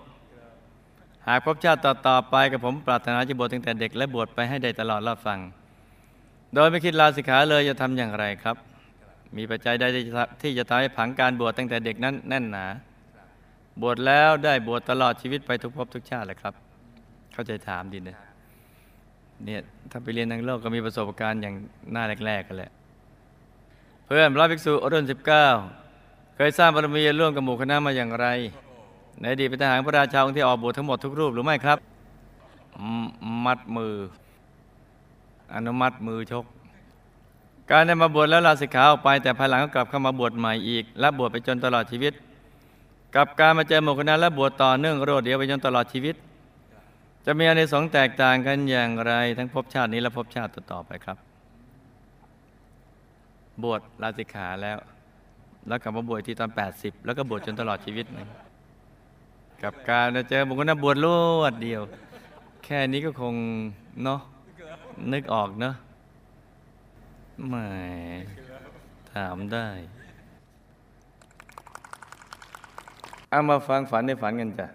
[1.29, 5.39] หากพบชาติต่อๆไปกับผมปรารถนาจะบวชตั้งแต่เด็ก และบวชไปให้ได้ตลอดรอดฟัง
[6.55, 8.57] โดยไม่คิดลาสิกขาเลยจะทำอย่างไรครับ
[9.37, 9.85] มีปัจจัยใด
[10.43, 12.67] ที่จะทำให้ผังการบวชตั้งแต่เด็กนั้นแน่นหนา
[13.83, 16.55] บวชแล้วได้บวชตลอดชีวิตไปทุกภพทุกชาติเลยครับ
[17.33, 18.17] เข้าใจถามดีนะ
[19.45, 21.55] เนี่ยถ้าไปเรียนทางโลกก็มีประสบการณ์อย่าง
[21.93, 22.71] หน้าแรกๆกันแหละ
[24.05, 25.47] เพื่อนพระภิกษุรุ่นสิบเก้า
[26.37, 28.27] เคยสร้างบารมีร่วมกับหมู่คณะมาอย่างไร
[29.21, 31.79] ในอดีตเป็นทหารพระราชาองค์ที่ออกบวชทั้งหมดทุกรูปหรือไม่ครับ
[33.45, 33.95] มัดมือ
[35.55, 36.45] อนุมัติมือชก
[37.71, 42.13] การได้มาบวชแล้วลาสิกขาออกไป แต่ภายหลังก็กลับเข้ามาบวชใหม่อีก และบวชไปจนตลอดชีวิต
[43.17, 46.15] กับการมาเจอหมู่คณะและบวชต่อเนื่องรวดเดียวไปจนตลอดชีวิต
[47.27, 51.19] จะมีอานิสงส์แตกต่างกันอย่างไรทั้งภพชาตินี้และภพชาติต่อไปครับ
[53.63, 54.79] บวชลาสิกขาแล้ว
[55.69, 58.29] แล้วกลับมาบวชที่ตอน 80 แล้วก็บวชจนตลอดชีวิตนะ
[59.63, 61.07] กับการเจอหมู่คณะบวชร
[61.41, 61.83] วดเดียว
[62.65, 63.35] แค่นี้ก็คง
[64.03, 64.21] เนาะ
[65.13, 65.75] นึกออกเนาะ
[67.49, 67.67] ไม่
[69.13, 69.69] ถามได้
[73.31, 74.67] เอามาฟังฝันในฝันกันจ้ะ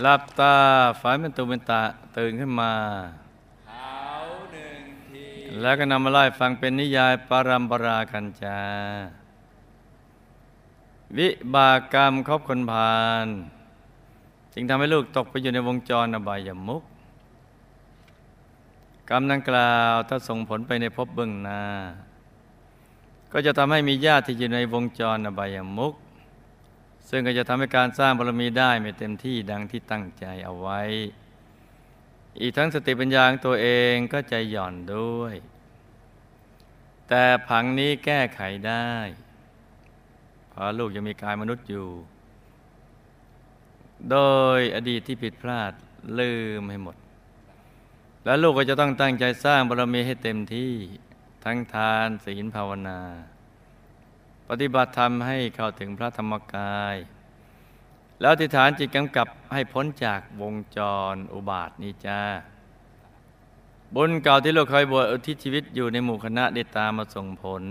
[0.00, 0.54] หลับตา
[1.00, 1.80] ฝันเป็นตูเป็นตา
[2.16, 2.72] ตื่นขึ้นมา
[5.60, 8.58] แล้วก็นำมาไล่ฟังเป็นนิยายปารัมปรากันจา
[11.16, 13.26] วิบากกรรมครอบคนพาล
[14.52, 16.82] จึงทำให้ลูกตกไปอยู่ในวงจรอบายมุก
[19.08, 21.62] กรรมดังกล่าวถ้าส่งผลไปในภพเบื้องหน้า
[23.32, 25.94] ก็จะทำให้มีญาติที่อยู่ในวงจรอบายมุก
[27.08, 30.80] ซึ่งก็จะทำให้การสร้างบารมีได้ไม่เต็มที่ดังที่ตั้งใจเอาไว้
[32.40, 35.34] อีกทั้งสติปัญญาของตัวเองก็ใจหย่อนด้วย
[37.08, 38.90] แต่ผังนี้แก้ไขได้
[40.50, 41.88] เพราะลูกยังมีกายมนุษย์อยู่
[44.10, 44.16] โด
[44.56, 45.72] ยอดีตที่ผิดพลาด
[46.18, 46.96] ลืมให้หมด
[48.24, 50.72] แล้วลูกก็จะต้องตั้งใจสร้างบารมีให้เต็มที่
[51.44, 53.00] ทั้งทานศีลภาวนา
[54.60, 56.96] ฏิบัติธรรมให้เข้าถึงพระธรรมกาย
[58.20, 60.78] แล้วทิฏฐานจิตกำกับให้พ้นจากวงจ
[61.12, 62.20] รอุบาทนี้จ้า
[63.94, 67.62] บุญเก่าที่เราเคยบวชอุทิศชีวิตอยู่ในหมู่คณะได้ตามมาส่งผล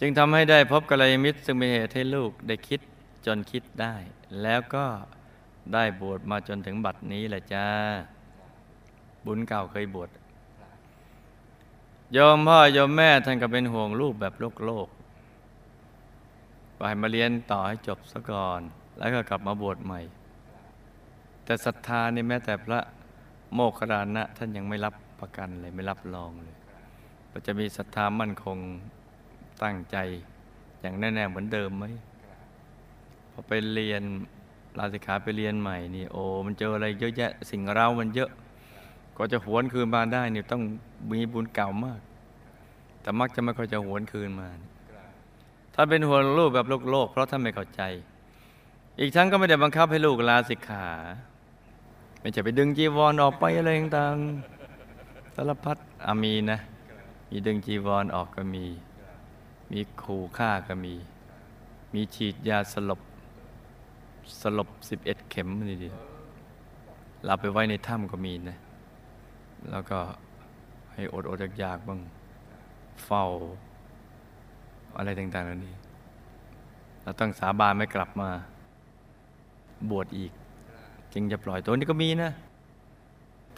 [0.00, 2.80] จึงทำให้ได้พบกัลยาณมิตรซึ่งเป็นเหตุให้ลูกได้คิด
[3.26, 3.94] จนคิดได้
[4.42, 4.86] แล้วก็
[5.72, 7.68] ได้บวชมาจนถึงบัดนี้แหละจ้า
[9.26, 10.10] บุญเก่าเคยบวช
[12.16, 14.88] ยอมพ่อยอมแม่ท่านก็เป็นห่วงลูกแบบโลกโลก
[16.82, 18.60] ไปมาเรียนต่อให้จบซะก่อน
[18.98, 20.00] แล้วก็กลับมาบวชใหม่
[21.44, 22.80] แต่ศรัทธานี่แม้แต่พระ
[23.54, 26.56] โมคคัลลานะท่านยังไม่รับประกันเลยไม่รับรองเลย
[27.32, 28.58] ก็จะมีศรัทธามั่นคง
[29.62, 29.96] ตั้งใจ
[30.80, 31.84] อย่างแน่ๆเหมือนเดิมไหม
[33.32, 34.02] พอไปเรียน
[34.78, 38.30] ลาสิกขาไปเรียนใหม่นี่โอ้มันเจออะไรเยอะแยะสิ่งเรามันเยอะ
[39.16, 40.62] ก็จะหวนคืนมาได้นี่ต้อง
[41.12, 42.00] มีบุญเก่ามาก
[43.00, 44.48] แต่มักจะไม่ค่อยจะหวนคืนมา
[45.82, 47.82] ถ้าเป็นห่วงลูกแบบโลกโลกเพราะท่านไม่เข้าใจ
[49.00, 50.86] อีกทั้งก็ไม่ได้บังคับให้ลูกลาสิกขา
[52.20, 56.58] ไม่จะไปดึงจีวรอออกไปอะไรต่างๆสารพัดอามีนะ
[57.30, 58.64] มีดึงจีวรอออกก็มี
[59.72, 60.94] มีขู่ฆ่าก็มี
[61.94, 63.00] มีฉีดยาสลบ
[64.40, 65.90] สลบสิบเอ็ดเข็มนี่ดี
[67.24, 68.56] เราไปไว้ในถ้ำก็มีนะ
[69.70, 69.98] แล้วก็
[70.92, 72.00] ให้อดอดอยากๆบ้าง
[73.06, 73.26] เฝ้า
[74.98, 75.74] อะไรต่างๆเหล่านี้
[77.02, 78.28] เราต้องสาบานไม่กลับมา
[79.90, 80.32] บวชอีก
[81.12, 82.32] จึงจะปล่อยตัวนี้ก็มีนะ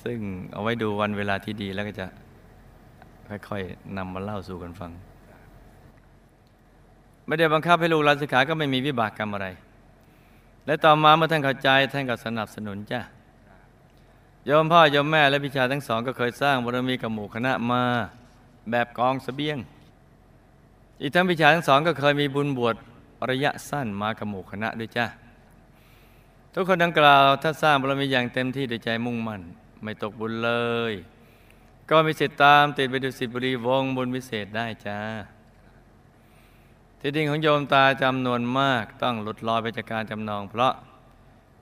[0.04, 0.18] ซึ่ง
[0.52, 2.06] เอาไว้ดูวันเวลาที่ดีแล้วก็จะ
[3.48, 4.90] ค่อยๆนำมาเล่าสู่กันฟัง
[7.26, 9.46] ไม่ได้บังคับให้ลูกลาสิกขาก็ไม่มีวิบากกรรมอะไร
[10.66, 13.00] และต่อมาเมื่อท่านเข้าใจท่านก็สนับสนุนจ้ะ
[14.46, 17.82] โยมพ่อโยมแม่และพิชาทั้งสอง ก็เคยสร้างบารมีกับหมู่คณะมา
[18.70, 19.58] แบบกองสเสบียง
[21.02, 22.76] อีกทั้งพิชาทั้งสองก็เคยมีบุญบวช
[23.30, 25.06] ระยะสั้นมากับหมู่คณะด้วยจ้า
[26.54, 29.42] ทุกคนดังกล่าวถ้าสร้างบารมีอย่างเต็มที่ด้วยใจมุ่งมั่น
[29.82, 30.50] ไม่ตกบุญเล
[30.90, 30.92] ย
[31.90, 34.98] ก็มีสิทธิตามติดไปดูสิบุรีวงบุญวิเศษได้จ้า
[37.00, 40.72] ที่ดินของโยมตาจำนวนมากต้องหลุดลอยไปจากการจำนอง เพราะ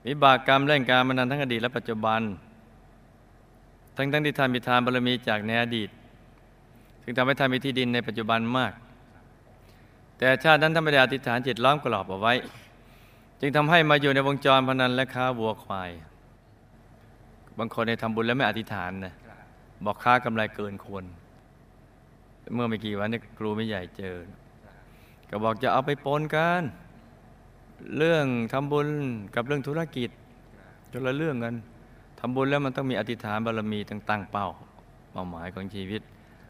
[0.07, 2.21] วิบากกรรมเล่นการมานานทั้งอดีตและปัจจุบัน
[3.97, 5.91] ทั้งทั้งที่ท่านมีทานบารมีจากในอดีต
[7.03, 8.73] ซึ่งทำให้ทานมีที่ดินในปัจจุบันมาก
[10.21, 12.35] แต่ชาตินั้นท่านไม่ได้อธิษฐานจิตล้อมกรอบเอาไว้
[13.41, 15.91] จึงทำให้มาอยู่ในวงจรพนันและค้าวัวควาย
[17.59, 19.15] บางคนในทำบุญแล้วไม่อธิษฐานนะ
[19.85, 21.05] บอกค้ากำไรเกินควร
[22.55, 24.17] เมื่อไม่กี่วันนี้ครูไม่ใหญ่เจอ
[25.31, 26.63] ก็บอกจะเอาไปปนกัน
[27.97, 28.89] เรื่องทำบุญ
[29.35, 30.11] กับเรื่องธุรกิจ
[30.93, 31.55] จนละเรื่องกัน
[32.21, 34.49] ทำบุญแล้วมันต้องมีอธิษฐานบารมีตั้งตั้งเป้า
[35.13, 36.03] เป้าหมายของชีวิต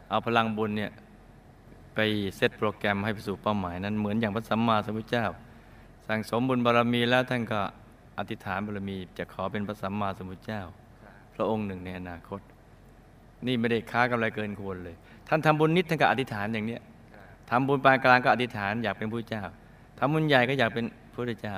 [0.09, 0.91] เอาพลังบุญเนี่ย
[1.95, 1.99] ไป
[2.35, 5.25] เซตโปรแกรมให้ไปสู่เป้าหมายนั้นเหมือนอย่างพระสัมมาสัมพุทธเจ้า
[6.07, 7.59] สั่งสมบุญบารมีแล้วท่านก็
[8.17, 10.61] อธิษฐานบารมีจะขอเป็นพระสัมมาสัมพุทธเจ้า
[11.35, 12.41] พระองค์หนึ่งในอนาคต
[13.47, 14.95] นี่ไม่ได้ค้ากำไรเกินควรเลย
[15.27, 16.81] ท่านทำบุญนิดท่านก็อธิษฐานอย่างเนี้ย
[17.49, 19.43] ทำบุญปานกลางก็อธิษฐานอยากเป็นพระเจ้า
[19.99, 21.57] ทำบุญใหญ่ก็อยากเป็นพระเจ้า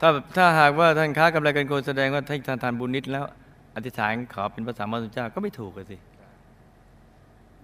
[0.00, 3.24] ถ้าถ้าหากว่าท่านค้ากำไรเกินควรแสดงว่าท่านทานบุญนิดแล้ว
[3.76, 5.96] อธิษฐานขอเป็นพระสัมมาสัมพุทธเจ้าก็ไม่ถูกเลยสิ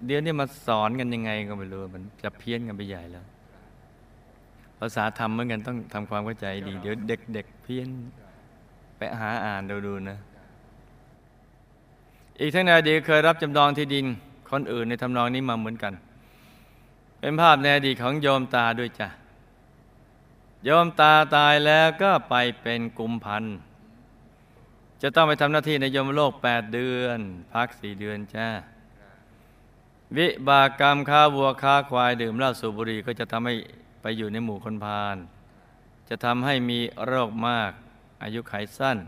[0.07, 3.25] เดี๋ยวนี้มาสอนกันยังไงก็ไม่รู้มันจะเพี้ยนกันไปใหญ่แล้ว
[4.79, 7.88] ภาษาธรรมเหมือนกันต้องทำความเข้าใจดี เดี๋ยวเด็ก ๆ เพี้ยน
[8.97, 10.19] ไปหาอ่านดูดูนะ
[12.40, 14.07] อีกทั้งในอดีตเคยรับจำนองที่ดิน
[14.51, 15.93] คนอื่นในทำนองนี้มาเหมือนกัน
[17.21, 19.09] เป็นภาพในอดีตของโยมตาด้วยจ้ะ
[20.64, 23.57] โยมตาตายแล้วก็ไปเป็นกุมพันธ์
[25.03, 27.19] จะต้องไปทำหน้าที่ในยมโลกแปดเดือน
[27.53, 28.49] พักสี่เดือนจ้า
[30.16, 33.55] วิบากกรรมค้าวัวค้าควายดื่มเหล้าสูบบุหรี่ก็จะทำให้
[34.03, 35.16] ไปอยู่ในหมู่คนพาล
[36.09, 37.70] จะทำให้มีโรคมาก
[38.22, 38.98] อายุไขสั้น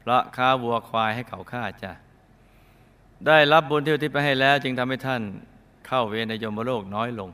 [0.00, 1.92] เพราะค้าวัวควายให้เขาฆ่าจ้ะ
[3.26, 5.22] ได้รับบุญที่อุทิศไปให้แล้ว จึงทำให้ท่าน
[5.86, 7.30] เข้าเวรในยมโลกน้อยลง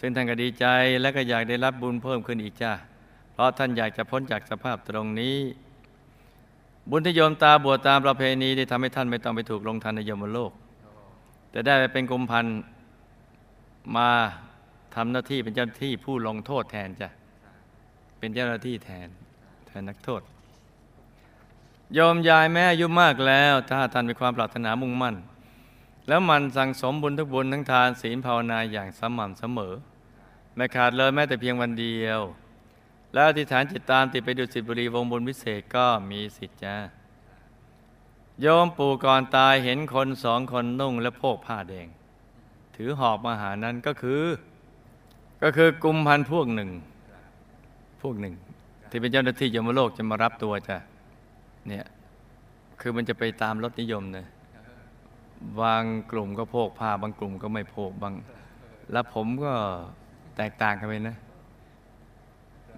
[0.00, 0.66] ซึ่งท่านก็ดีใจ
[1.00, 2.72] และก็อยากได้รับบุญเพิ่มขึ้นอีกจ้า
[3.32, 5.36] เพราะท่านอยากจะพ้นจากสภาพตรงนี้
[6.90, 10.52] บุญที่โยมตาบวชตามประเพณีได้ทำให้ท่านไม่ต้องไปถูกลงทันในยมโลก
[11.50, 12.56] แต่ได้ไปเป็นกุมพันธ์
[13.96, 14.10] มา
[14.94, 17.08] ทำหน้าที่เป็นเจ้าหน้าที่ผู้ลงโทษแทนจ้ะ
[18.18, 19.08] เป็นเจ้าหน้าที่แทน
[19.66, 20.22] แทนนักโทษ
[21.94, 25.16] โยมยายแม่อายุมากแล้ว ถ้าท่านมีความปรารถนามุ่งมั่น
[26.08, 29.74] แล้วมันสั่งสมบุญทุกบุญทั้งทานศีลภาวนาอย่างสม่ำเสมอ
[30.56, 32.20] ไม่ขาดเลยแม้แต่เพียงวันเดียว
[33.12, 36.74] แล้วอธิษฐานจิตตามติดไปดุสิบุรีวงบุญวิเศษก็มีสิทธิ์จ้า
[38.42, 41.86] โยมปู่ก่อนตายเห็นคนสองคนนุ่งและโพกผ้าแดง
[42.76, 44.22] ถือหอบมาหานั้นก็คือ
[45.42, 46.70] ก็คือกุมพันพวกหนึ่ง
[48.02, 48.34] พวกหนึ่ง
[48.90, 50.76] ที่เป็นเจ้าหน้าที่ยมโลกจะมารับตัวจ้ะ
[51.68, 51.86] เนี่ย
[52.80, 54.26] คือมันจะไปตามรถนิยมเนะ
[55.60, 58.14] บางกลุ่มก็โพกผ้า บางกลุ่มก็ไม่โพกบาง
[58.92, 59.52] แล้วผมก็
[60.36, 61.16] แตกต่างกันไปนะ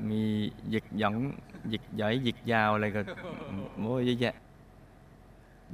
[0.08, 0.22] มี
[0.70, 1.14] หยิกหยอง
[1.68, 3.00] หยิกหย่อยหยิกยาวอะไรก็
[3.78, 4.34] โอ้ยเยอะแยะ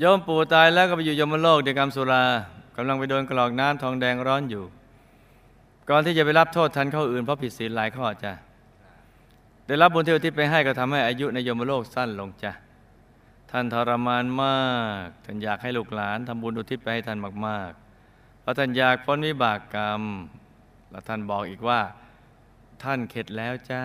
[0.00, 2.24] โยมปู่ตายแล้วก็ไปอยู่ยมโลกเดียวกับสุรา
[2.76, 4.64] กำลังไปโดนกรอกน้ำทองแดงร้อนอยู่
[5.88, 8.32] ก่อนที่จะไปรับโทษทันข้ออื่นเพราะผิดศีลหลายข้อจ้ะ
[9.66, 12.52] ได้รับบุญที่อุทิศไปให้ก็ทำให้อายุในยมโลกสั้นลงจ้ะ
[13.50, 14.66] ท่านทรมานมา
[15.04, 20.02] กท่านอยากให้ลูกหลานทำบุญอุทิศไปให้ท่านมากๆเพราะท่านอยากพ้นวิบากกรรม
[20.90, 21.80] แล้วท่านบอกอีกว่า
[22.82, 23.84] ท่านเข็ดแล้วจ้า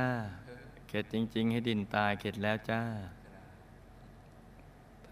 [0.89, 2.81] เข็ดจริง ๆ ให้ดินตายเข็ดแล้วจ้า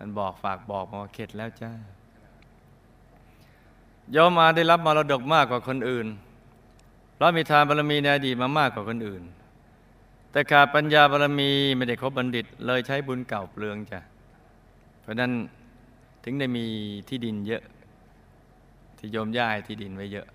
[0.02, 1.72] ท่านบอกฝากบอกมาเข็ดแล้วจ้า
[4.12, 6.08] โยมมาได้รับมรดกมากกว่าคนอื่น
[7.16, 9.24] เพราะมีทานบารมีในอดีตมามากกว่าคนอื่น
[10.32, 14.00] แต่ขาดปัญญาบารมีไม่ได้ครบบัณฑิต เลยใช้บุญเก่าเปลืองจ้ะ
[15.02, 15.32] เพราะนั้น
[16.24, 16.66] ถึงได้มี
[17.08, 17.64] ที่ดินเยอะ
[18.98, 20.28] ที่โยมย่ายที่ดินไว้เยอะ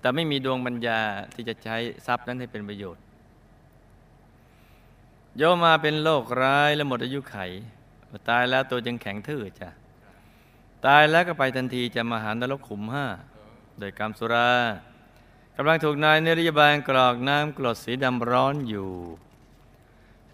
[0.00, 0.98] แต่ไม่มีดวงปัญญา
[1.34, 3.02] ที่จะใช้ทรัพย์นั้นให้เป็นประโยชน์
[5.38, 7.36] โยมมาเป็นโรคร้ายและหมดอายุไข
[8.30, 9.68] ตายแล้วตัวจึงแข็งทื่อจ้ะ
[10.86, 13.06] ตายแล้วก็ไปทันทีจะมาหานรกขุมห้า
[13.78, 14.50] โดยกรรมสุรา
[15.56, 18.90] กำลังถูกนายเนริยบาลกรอกน้ำกรดสีดำร้อนอยู่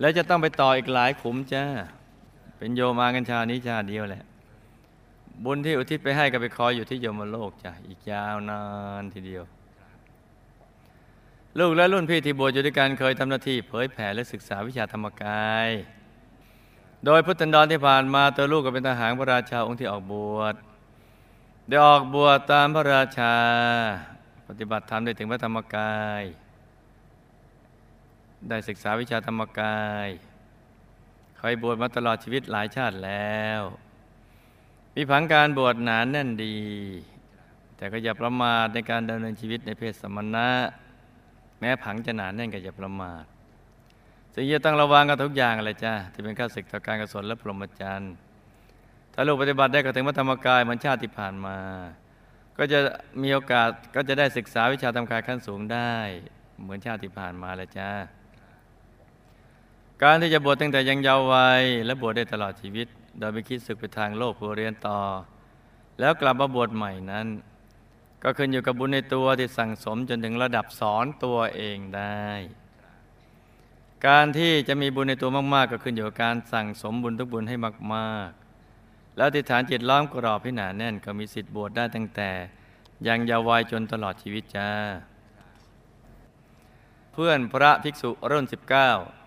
[0.00, 1.64] แล้วจะต้องไปต่ออีกหลายขุมจ้า
[2.58, 4.24] เป็นโยมากันชานี้ชาเดียวแหละ
[5.44, 8.62] บุญที่อุทิศไปให้ก็ไปคอยอยู่ที่โยมโลกจ้ะอีกยาวนา
[9.00, 9.44] นทีเดียว
[11.58, 15.68] ลูกและรุ่นพี่ที่บวชอยู่ด้วยกันเคยทำหน้าที่เผยแผ่และศึกษาวิชาธรรมกาย
[17.04, 20.54] โดยพุทธันดรที่ผ่านมาตัวลูกก็เป็นทหารพระราชาองค์ที่ออกบวช
[21.68, 23.34] ได้ออกบวชตามพระราชา
[24.48, 26.22] ปฏิบัติธรรมได้ถึงพระธรรมกาย
[28.48, 30.08] ได้ศึกษาวิชาธรรมกาย
[31.38, 33.60] เคยบวชมาตลอดชีวิตหลายชาติแล้ว
[34.94, 36.58] มีผังการบวชหนานแน่นดี
[37.76, 40.48] แต่ก็อย่าประมาทในการดำเนินชีวิตในเพศสมณะ
[41.58, 43.24] แม้ผังจะหนานแน่นก็อย่าประมาท
[44.34, 48.12] สิ่งที่ต้องระวังกันทุกอย่างเลยจ้าที่เป็นข้าศึกต่อการกระสนและพรหมจรรย์
[49.14, 51.58] ถ้าลูกปฏิบัติได้ก็ถึงพระธรรมกายเหมือนชาติที่ผ่านมา
[52.58, 52.78] ก็จะ
[53.22, 55.92] มีโอกาสก็จะได้ศึกษาวิชาธรรมกายขั้นสูงได้
[56.62, 57.90] เหมือนชาติที่ผ่านมาเลยจ้า
[60.02, 62.86] การที่จะบวชตั้งแต่ยังเยาว์วัยและบวชได้ตลอดชีวิต
[63.18, 65.00] โดยไม่คิดศึกไปทางโลกเพื่อเรียนต่อ
[66.00, 67.26] แล้วกลับมาบวชใหม่นั้น
[68.22, 72.24] ก็ขึ้นอยู่กับบุญในตัวที่สั่งสมจนถึงระดับสอนตัวเองได้
[74.06, 77.56] การที่จะมีบุญในตัวมาก ๆ ก็ขึ้นอยู่กับการสั่งสมบุญทุกบุญให้
[77.94, 82.30] มากๆ แล้วติฐานจิตล้อมกรอบให้หนาแน่นก็มีสิทธิ์บวชได้ตั้งแต่
[83.06, 84.70] ยังเยาว์วัยจนตลอดชีวิตจ้า
[87.12, 88.44] เพื่อนพระภิกษุรุ่น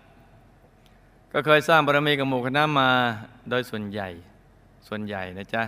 [0.06, 2.90] 19 ก็เคยสร้างบารมีกับหมู่คณะมา
[3.50, 4.08] โดยส่วนใหญ่
[4.88, 5.62] ส่วนใหญ่นะจ๊ะ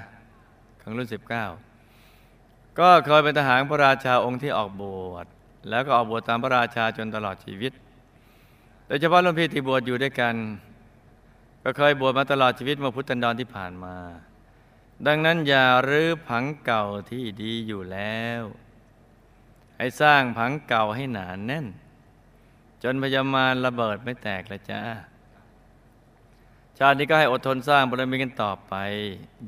[0.83, 1.09] ของรุ่น
[1.93, 5.27] 19 ก็เคยเป็นทหารพระราชาองค์ที่ออกบวช
[5.71, 7.73] แล้วก็ออกบวชตามพระราชาจนตลอดชีวิต
[8.87, 10.35] โดยเฉพาะรุ่นพี่ที่บวชอยู่ด้วยกัน
[11.63, 13.97] ก็เคยบวชมาตลอดชีวิตมื่อพุทธันดรที่ผ่านมา
[15.07, 18.43] ดังนั้นอย่ารื้อผังเก่าที่ดีอยู่แล้ว
[19.79, 21.67] ให้สร้างผังเก่าให้หนานแน่น
[22.83, 24.81] จนพยามารระเบิดไม่แตกละจ้า
[26.79, 28.75] ชาตินี้ก็ให้อดทนสร้างบารมีกันต่อไป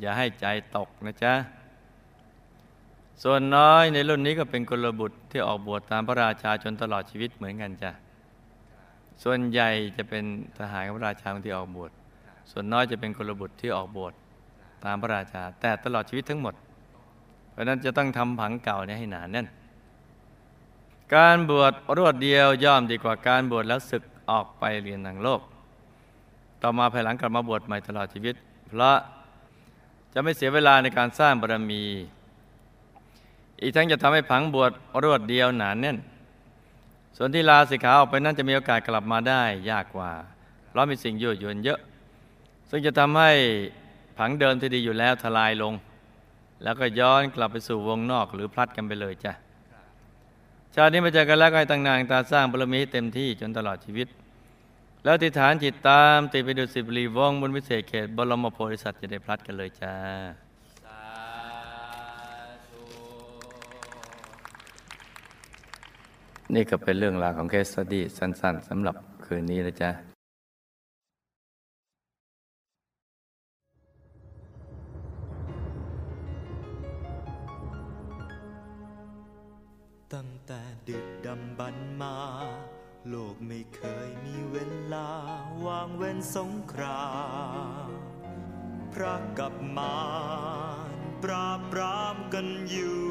[0.01, 0.47] อย่าให้ใจ
[0.77, 1.35] ตกนะจ๊ะ
[3.23, 7.93] ส่วนน้อยในรุ่นนี้ก็เป็นกุลบุตรที่ออกบวชตามพระราชาจนตลอดชีวิตเหมือนกันจ้ะ
[9.25, 10.25] ส่วนใหญ่จะเป็น
[10.59, 11.91] ทหารพระราชาที่ออกบวช
[12.51, 14.13] ส่วนน้อยจะเป็นกลบุตรที่ออกบวช
[14.85, 16.55] ตามพระราชา แต่ตลอดชีวิตทั้งหมด
[17.51, 19.47] เพราะนั้นจะต้องทำผังเก่านี้ให้หนาแน่น
[21.15, 25.41] การบวชรวดเดียวย่อมดีกว่าการบวชแล้วศึกออกไปเรียนทางโลก
[26.63, 28.35] ต่อมาภายหลังกลับมาบวชใหม่ตลอดชีวิต
[28.69, 28.97] เพราะ
[30.13, 31.83] จะไม่เสียเวลาในการสร้างบารมี
[33.63, 35.97] อีกทั้งจะทำให้ผังบวชรวดเดียวหนานแน่น
[37.21, 40.13] ส่วนที่ลาสิกขาออกไปนั่นจะมีโอกาสกลับมาได้ยากกว่า
[40.69, 41.81] เพราะมีสิ่งยั่วยวนเยอะ
[42.71, 43.31] ซึ่งจะทำให้
[44.19, 45.75] ผังเดิมที่ดีอยู่แล้วทลายลง
[46.63, 49.33] แล้วก็ย้อนกลับไปสู่วงนอกหรือพลัดกันไปเลยจ้ะ
[50.75, 54.09] ชาตินี้มาเจอกันแล้วก็ให้ตั้งนางตาสร้างบารมีเต็มที่จนตลอดชีวิต
[55.05, 60.48] แล้วติฐานจิตตามติไปดูสิบรีวงบนวิเศษเขตบรมโพธิสัตว์จะได้พลัดกันเลยจ้า
[66.55, 69.91] นี่ก็เป็นเรื่องราวของเคสตี้สั้น ๆสำหรับคืนนี้นะจ๊ะ
[80.15, 82.17] ตั้งแต่ดึกดำบรรมา
[83.09, 84.57] โลกไม่เคยมีเว
[84.93, 85.09] ลา
[85.67, 87.09] วางเว้นสงครา
[87.89, 87.91] ม
[88.93, 89.99] พระกับมา
[90.89, 90.91] ร
[91.25, 93.08] ปราบปรามกันอยู่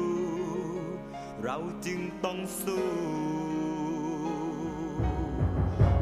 [1.44, 2.86] เราจึงต้องสู้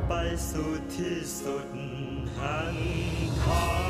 [0.09, 0.13] ไป
[0.49, 1.69] สู่ที่สุด
[2.35, 2.75] แห่ง
[3.43, 3.86] ทาง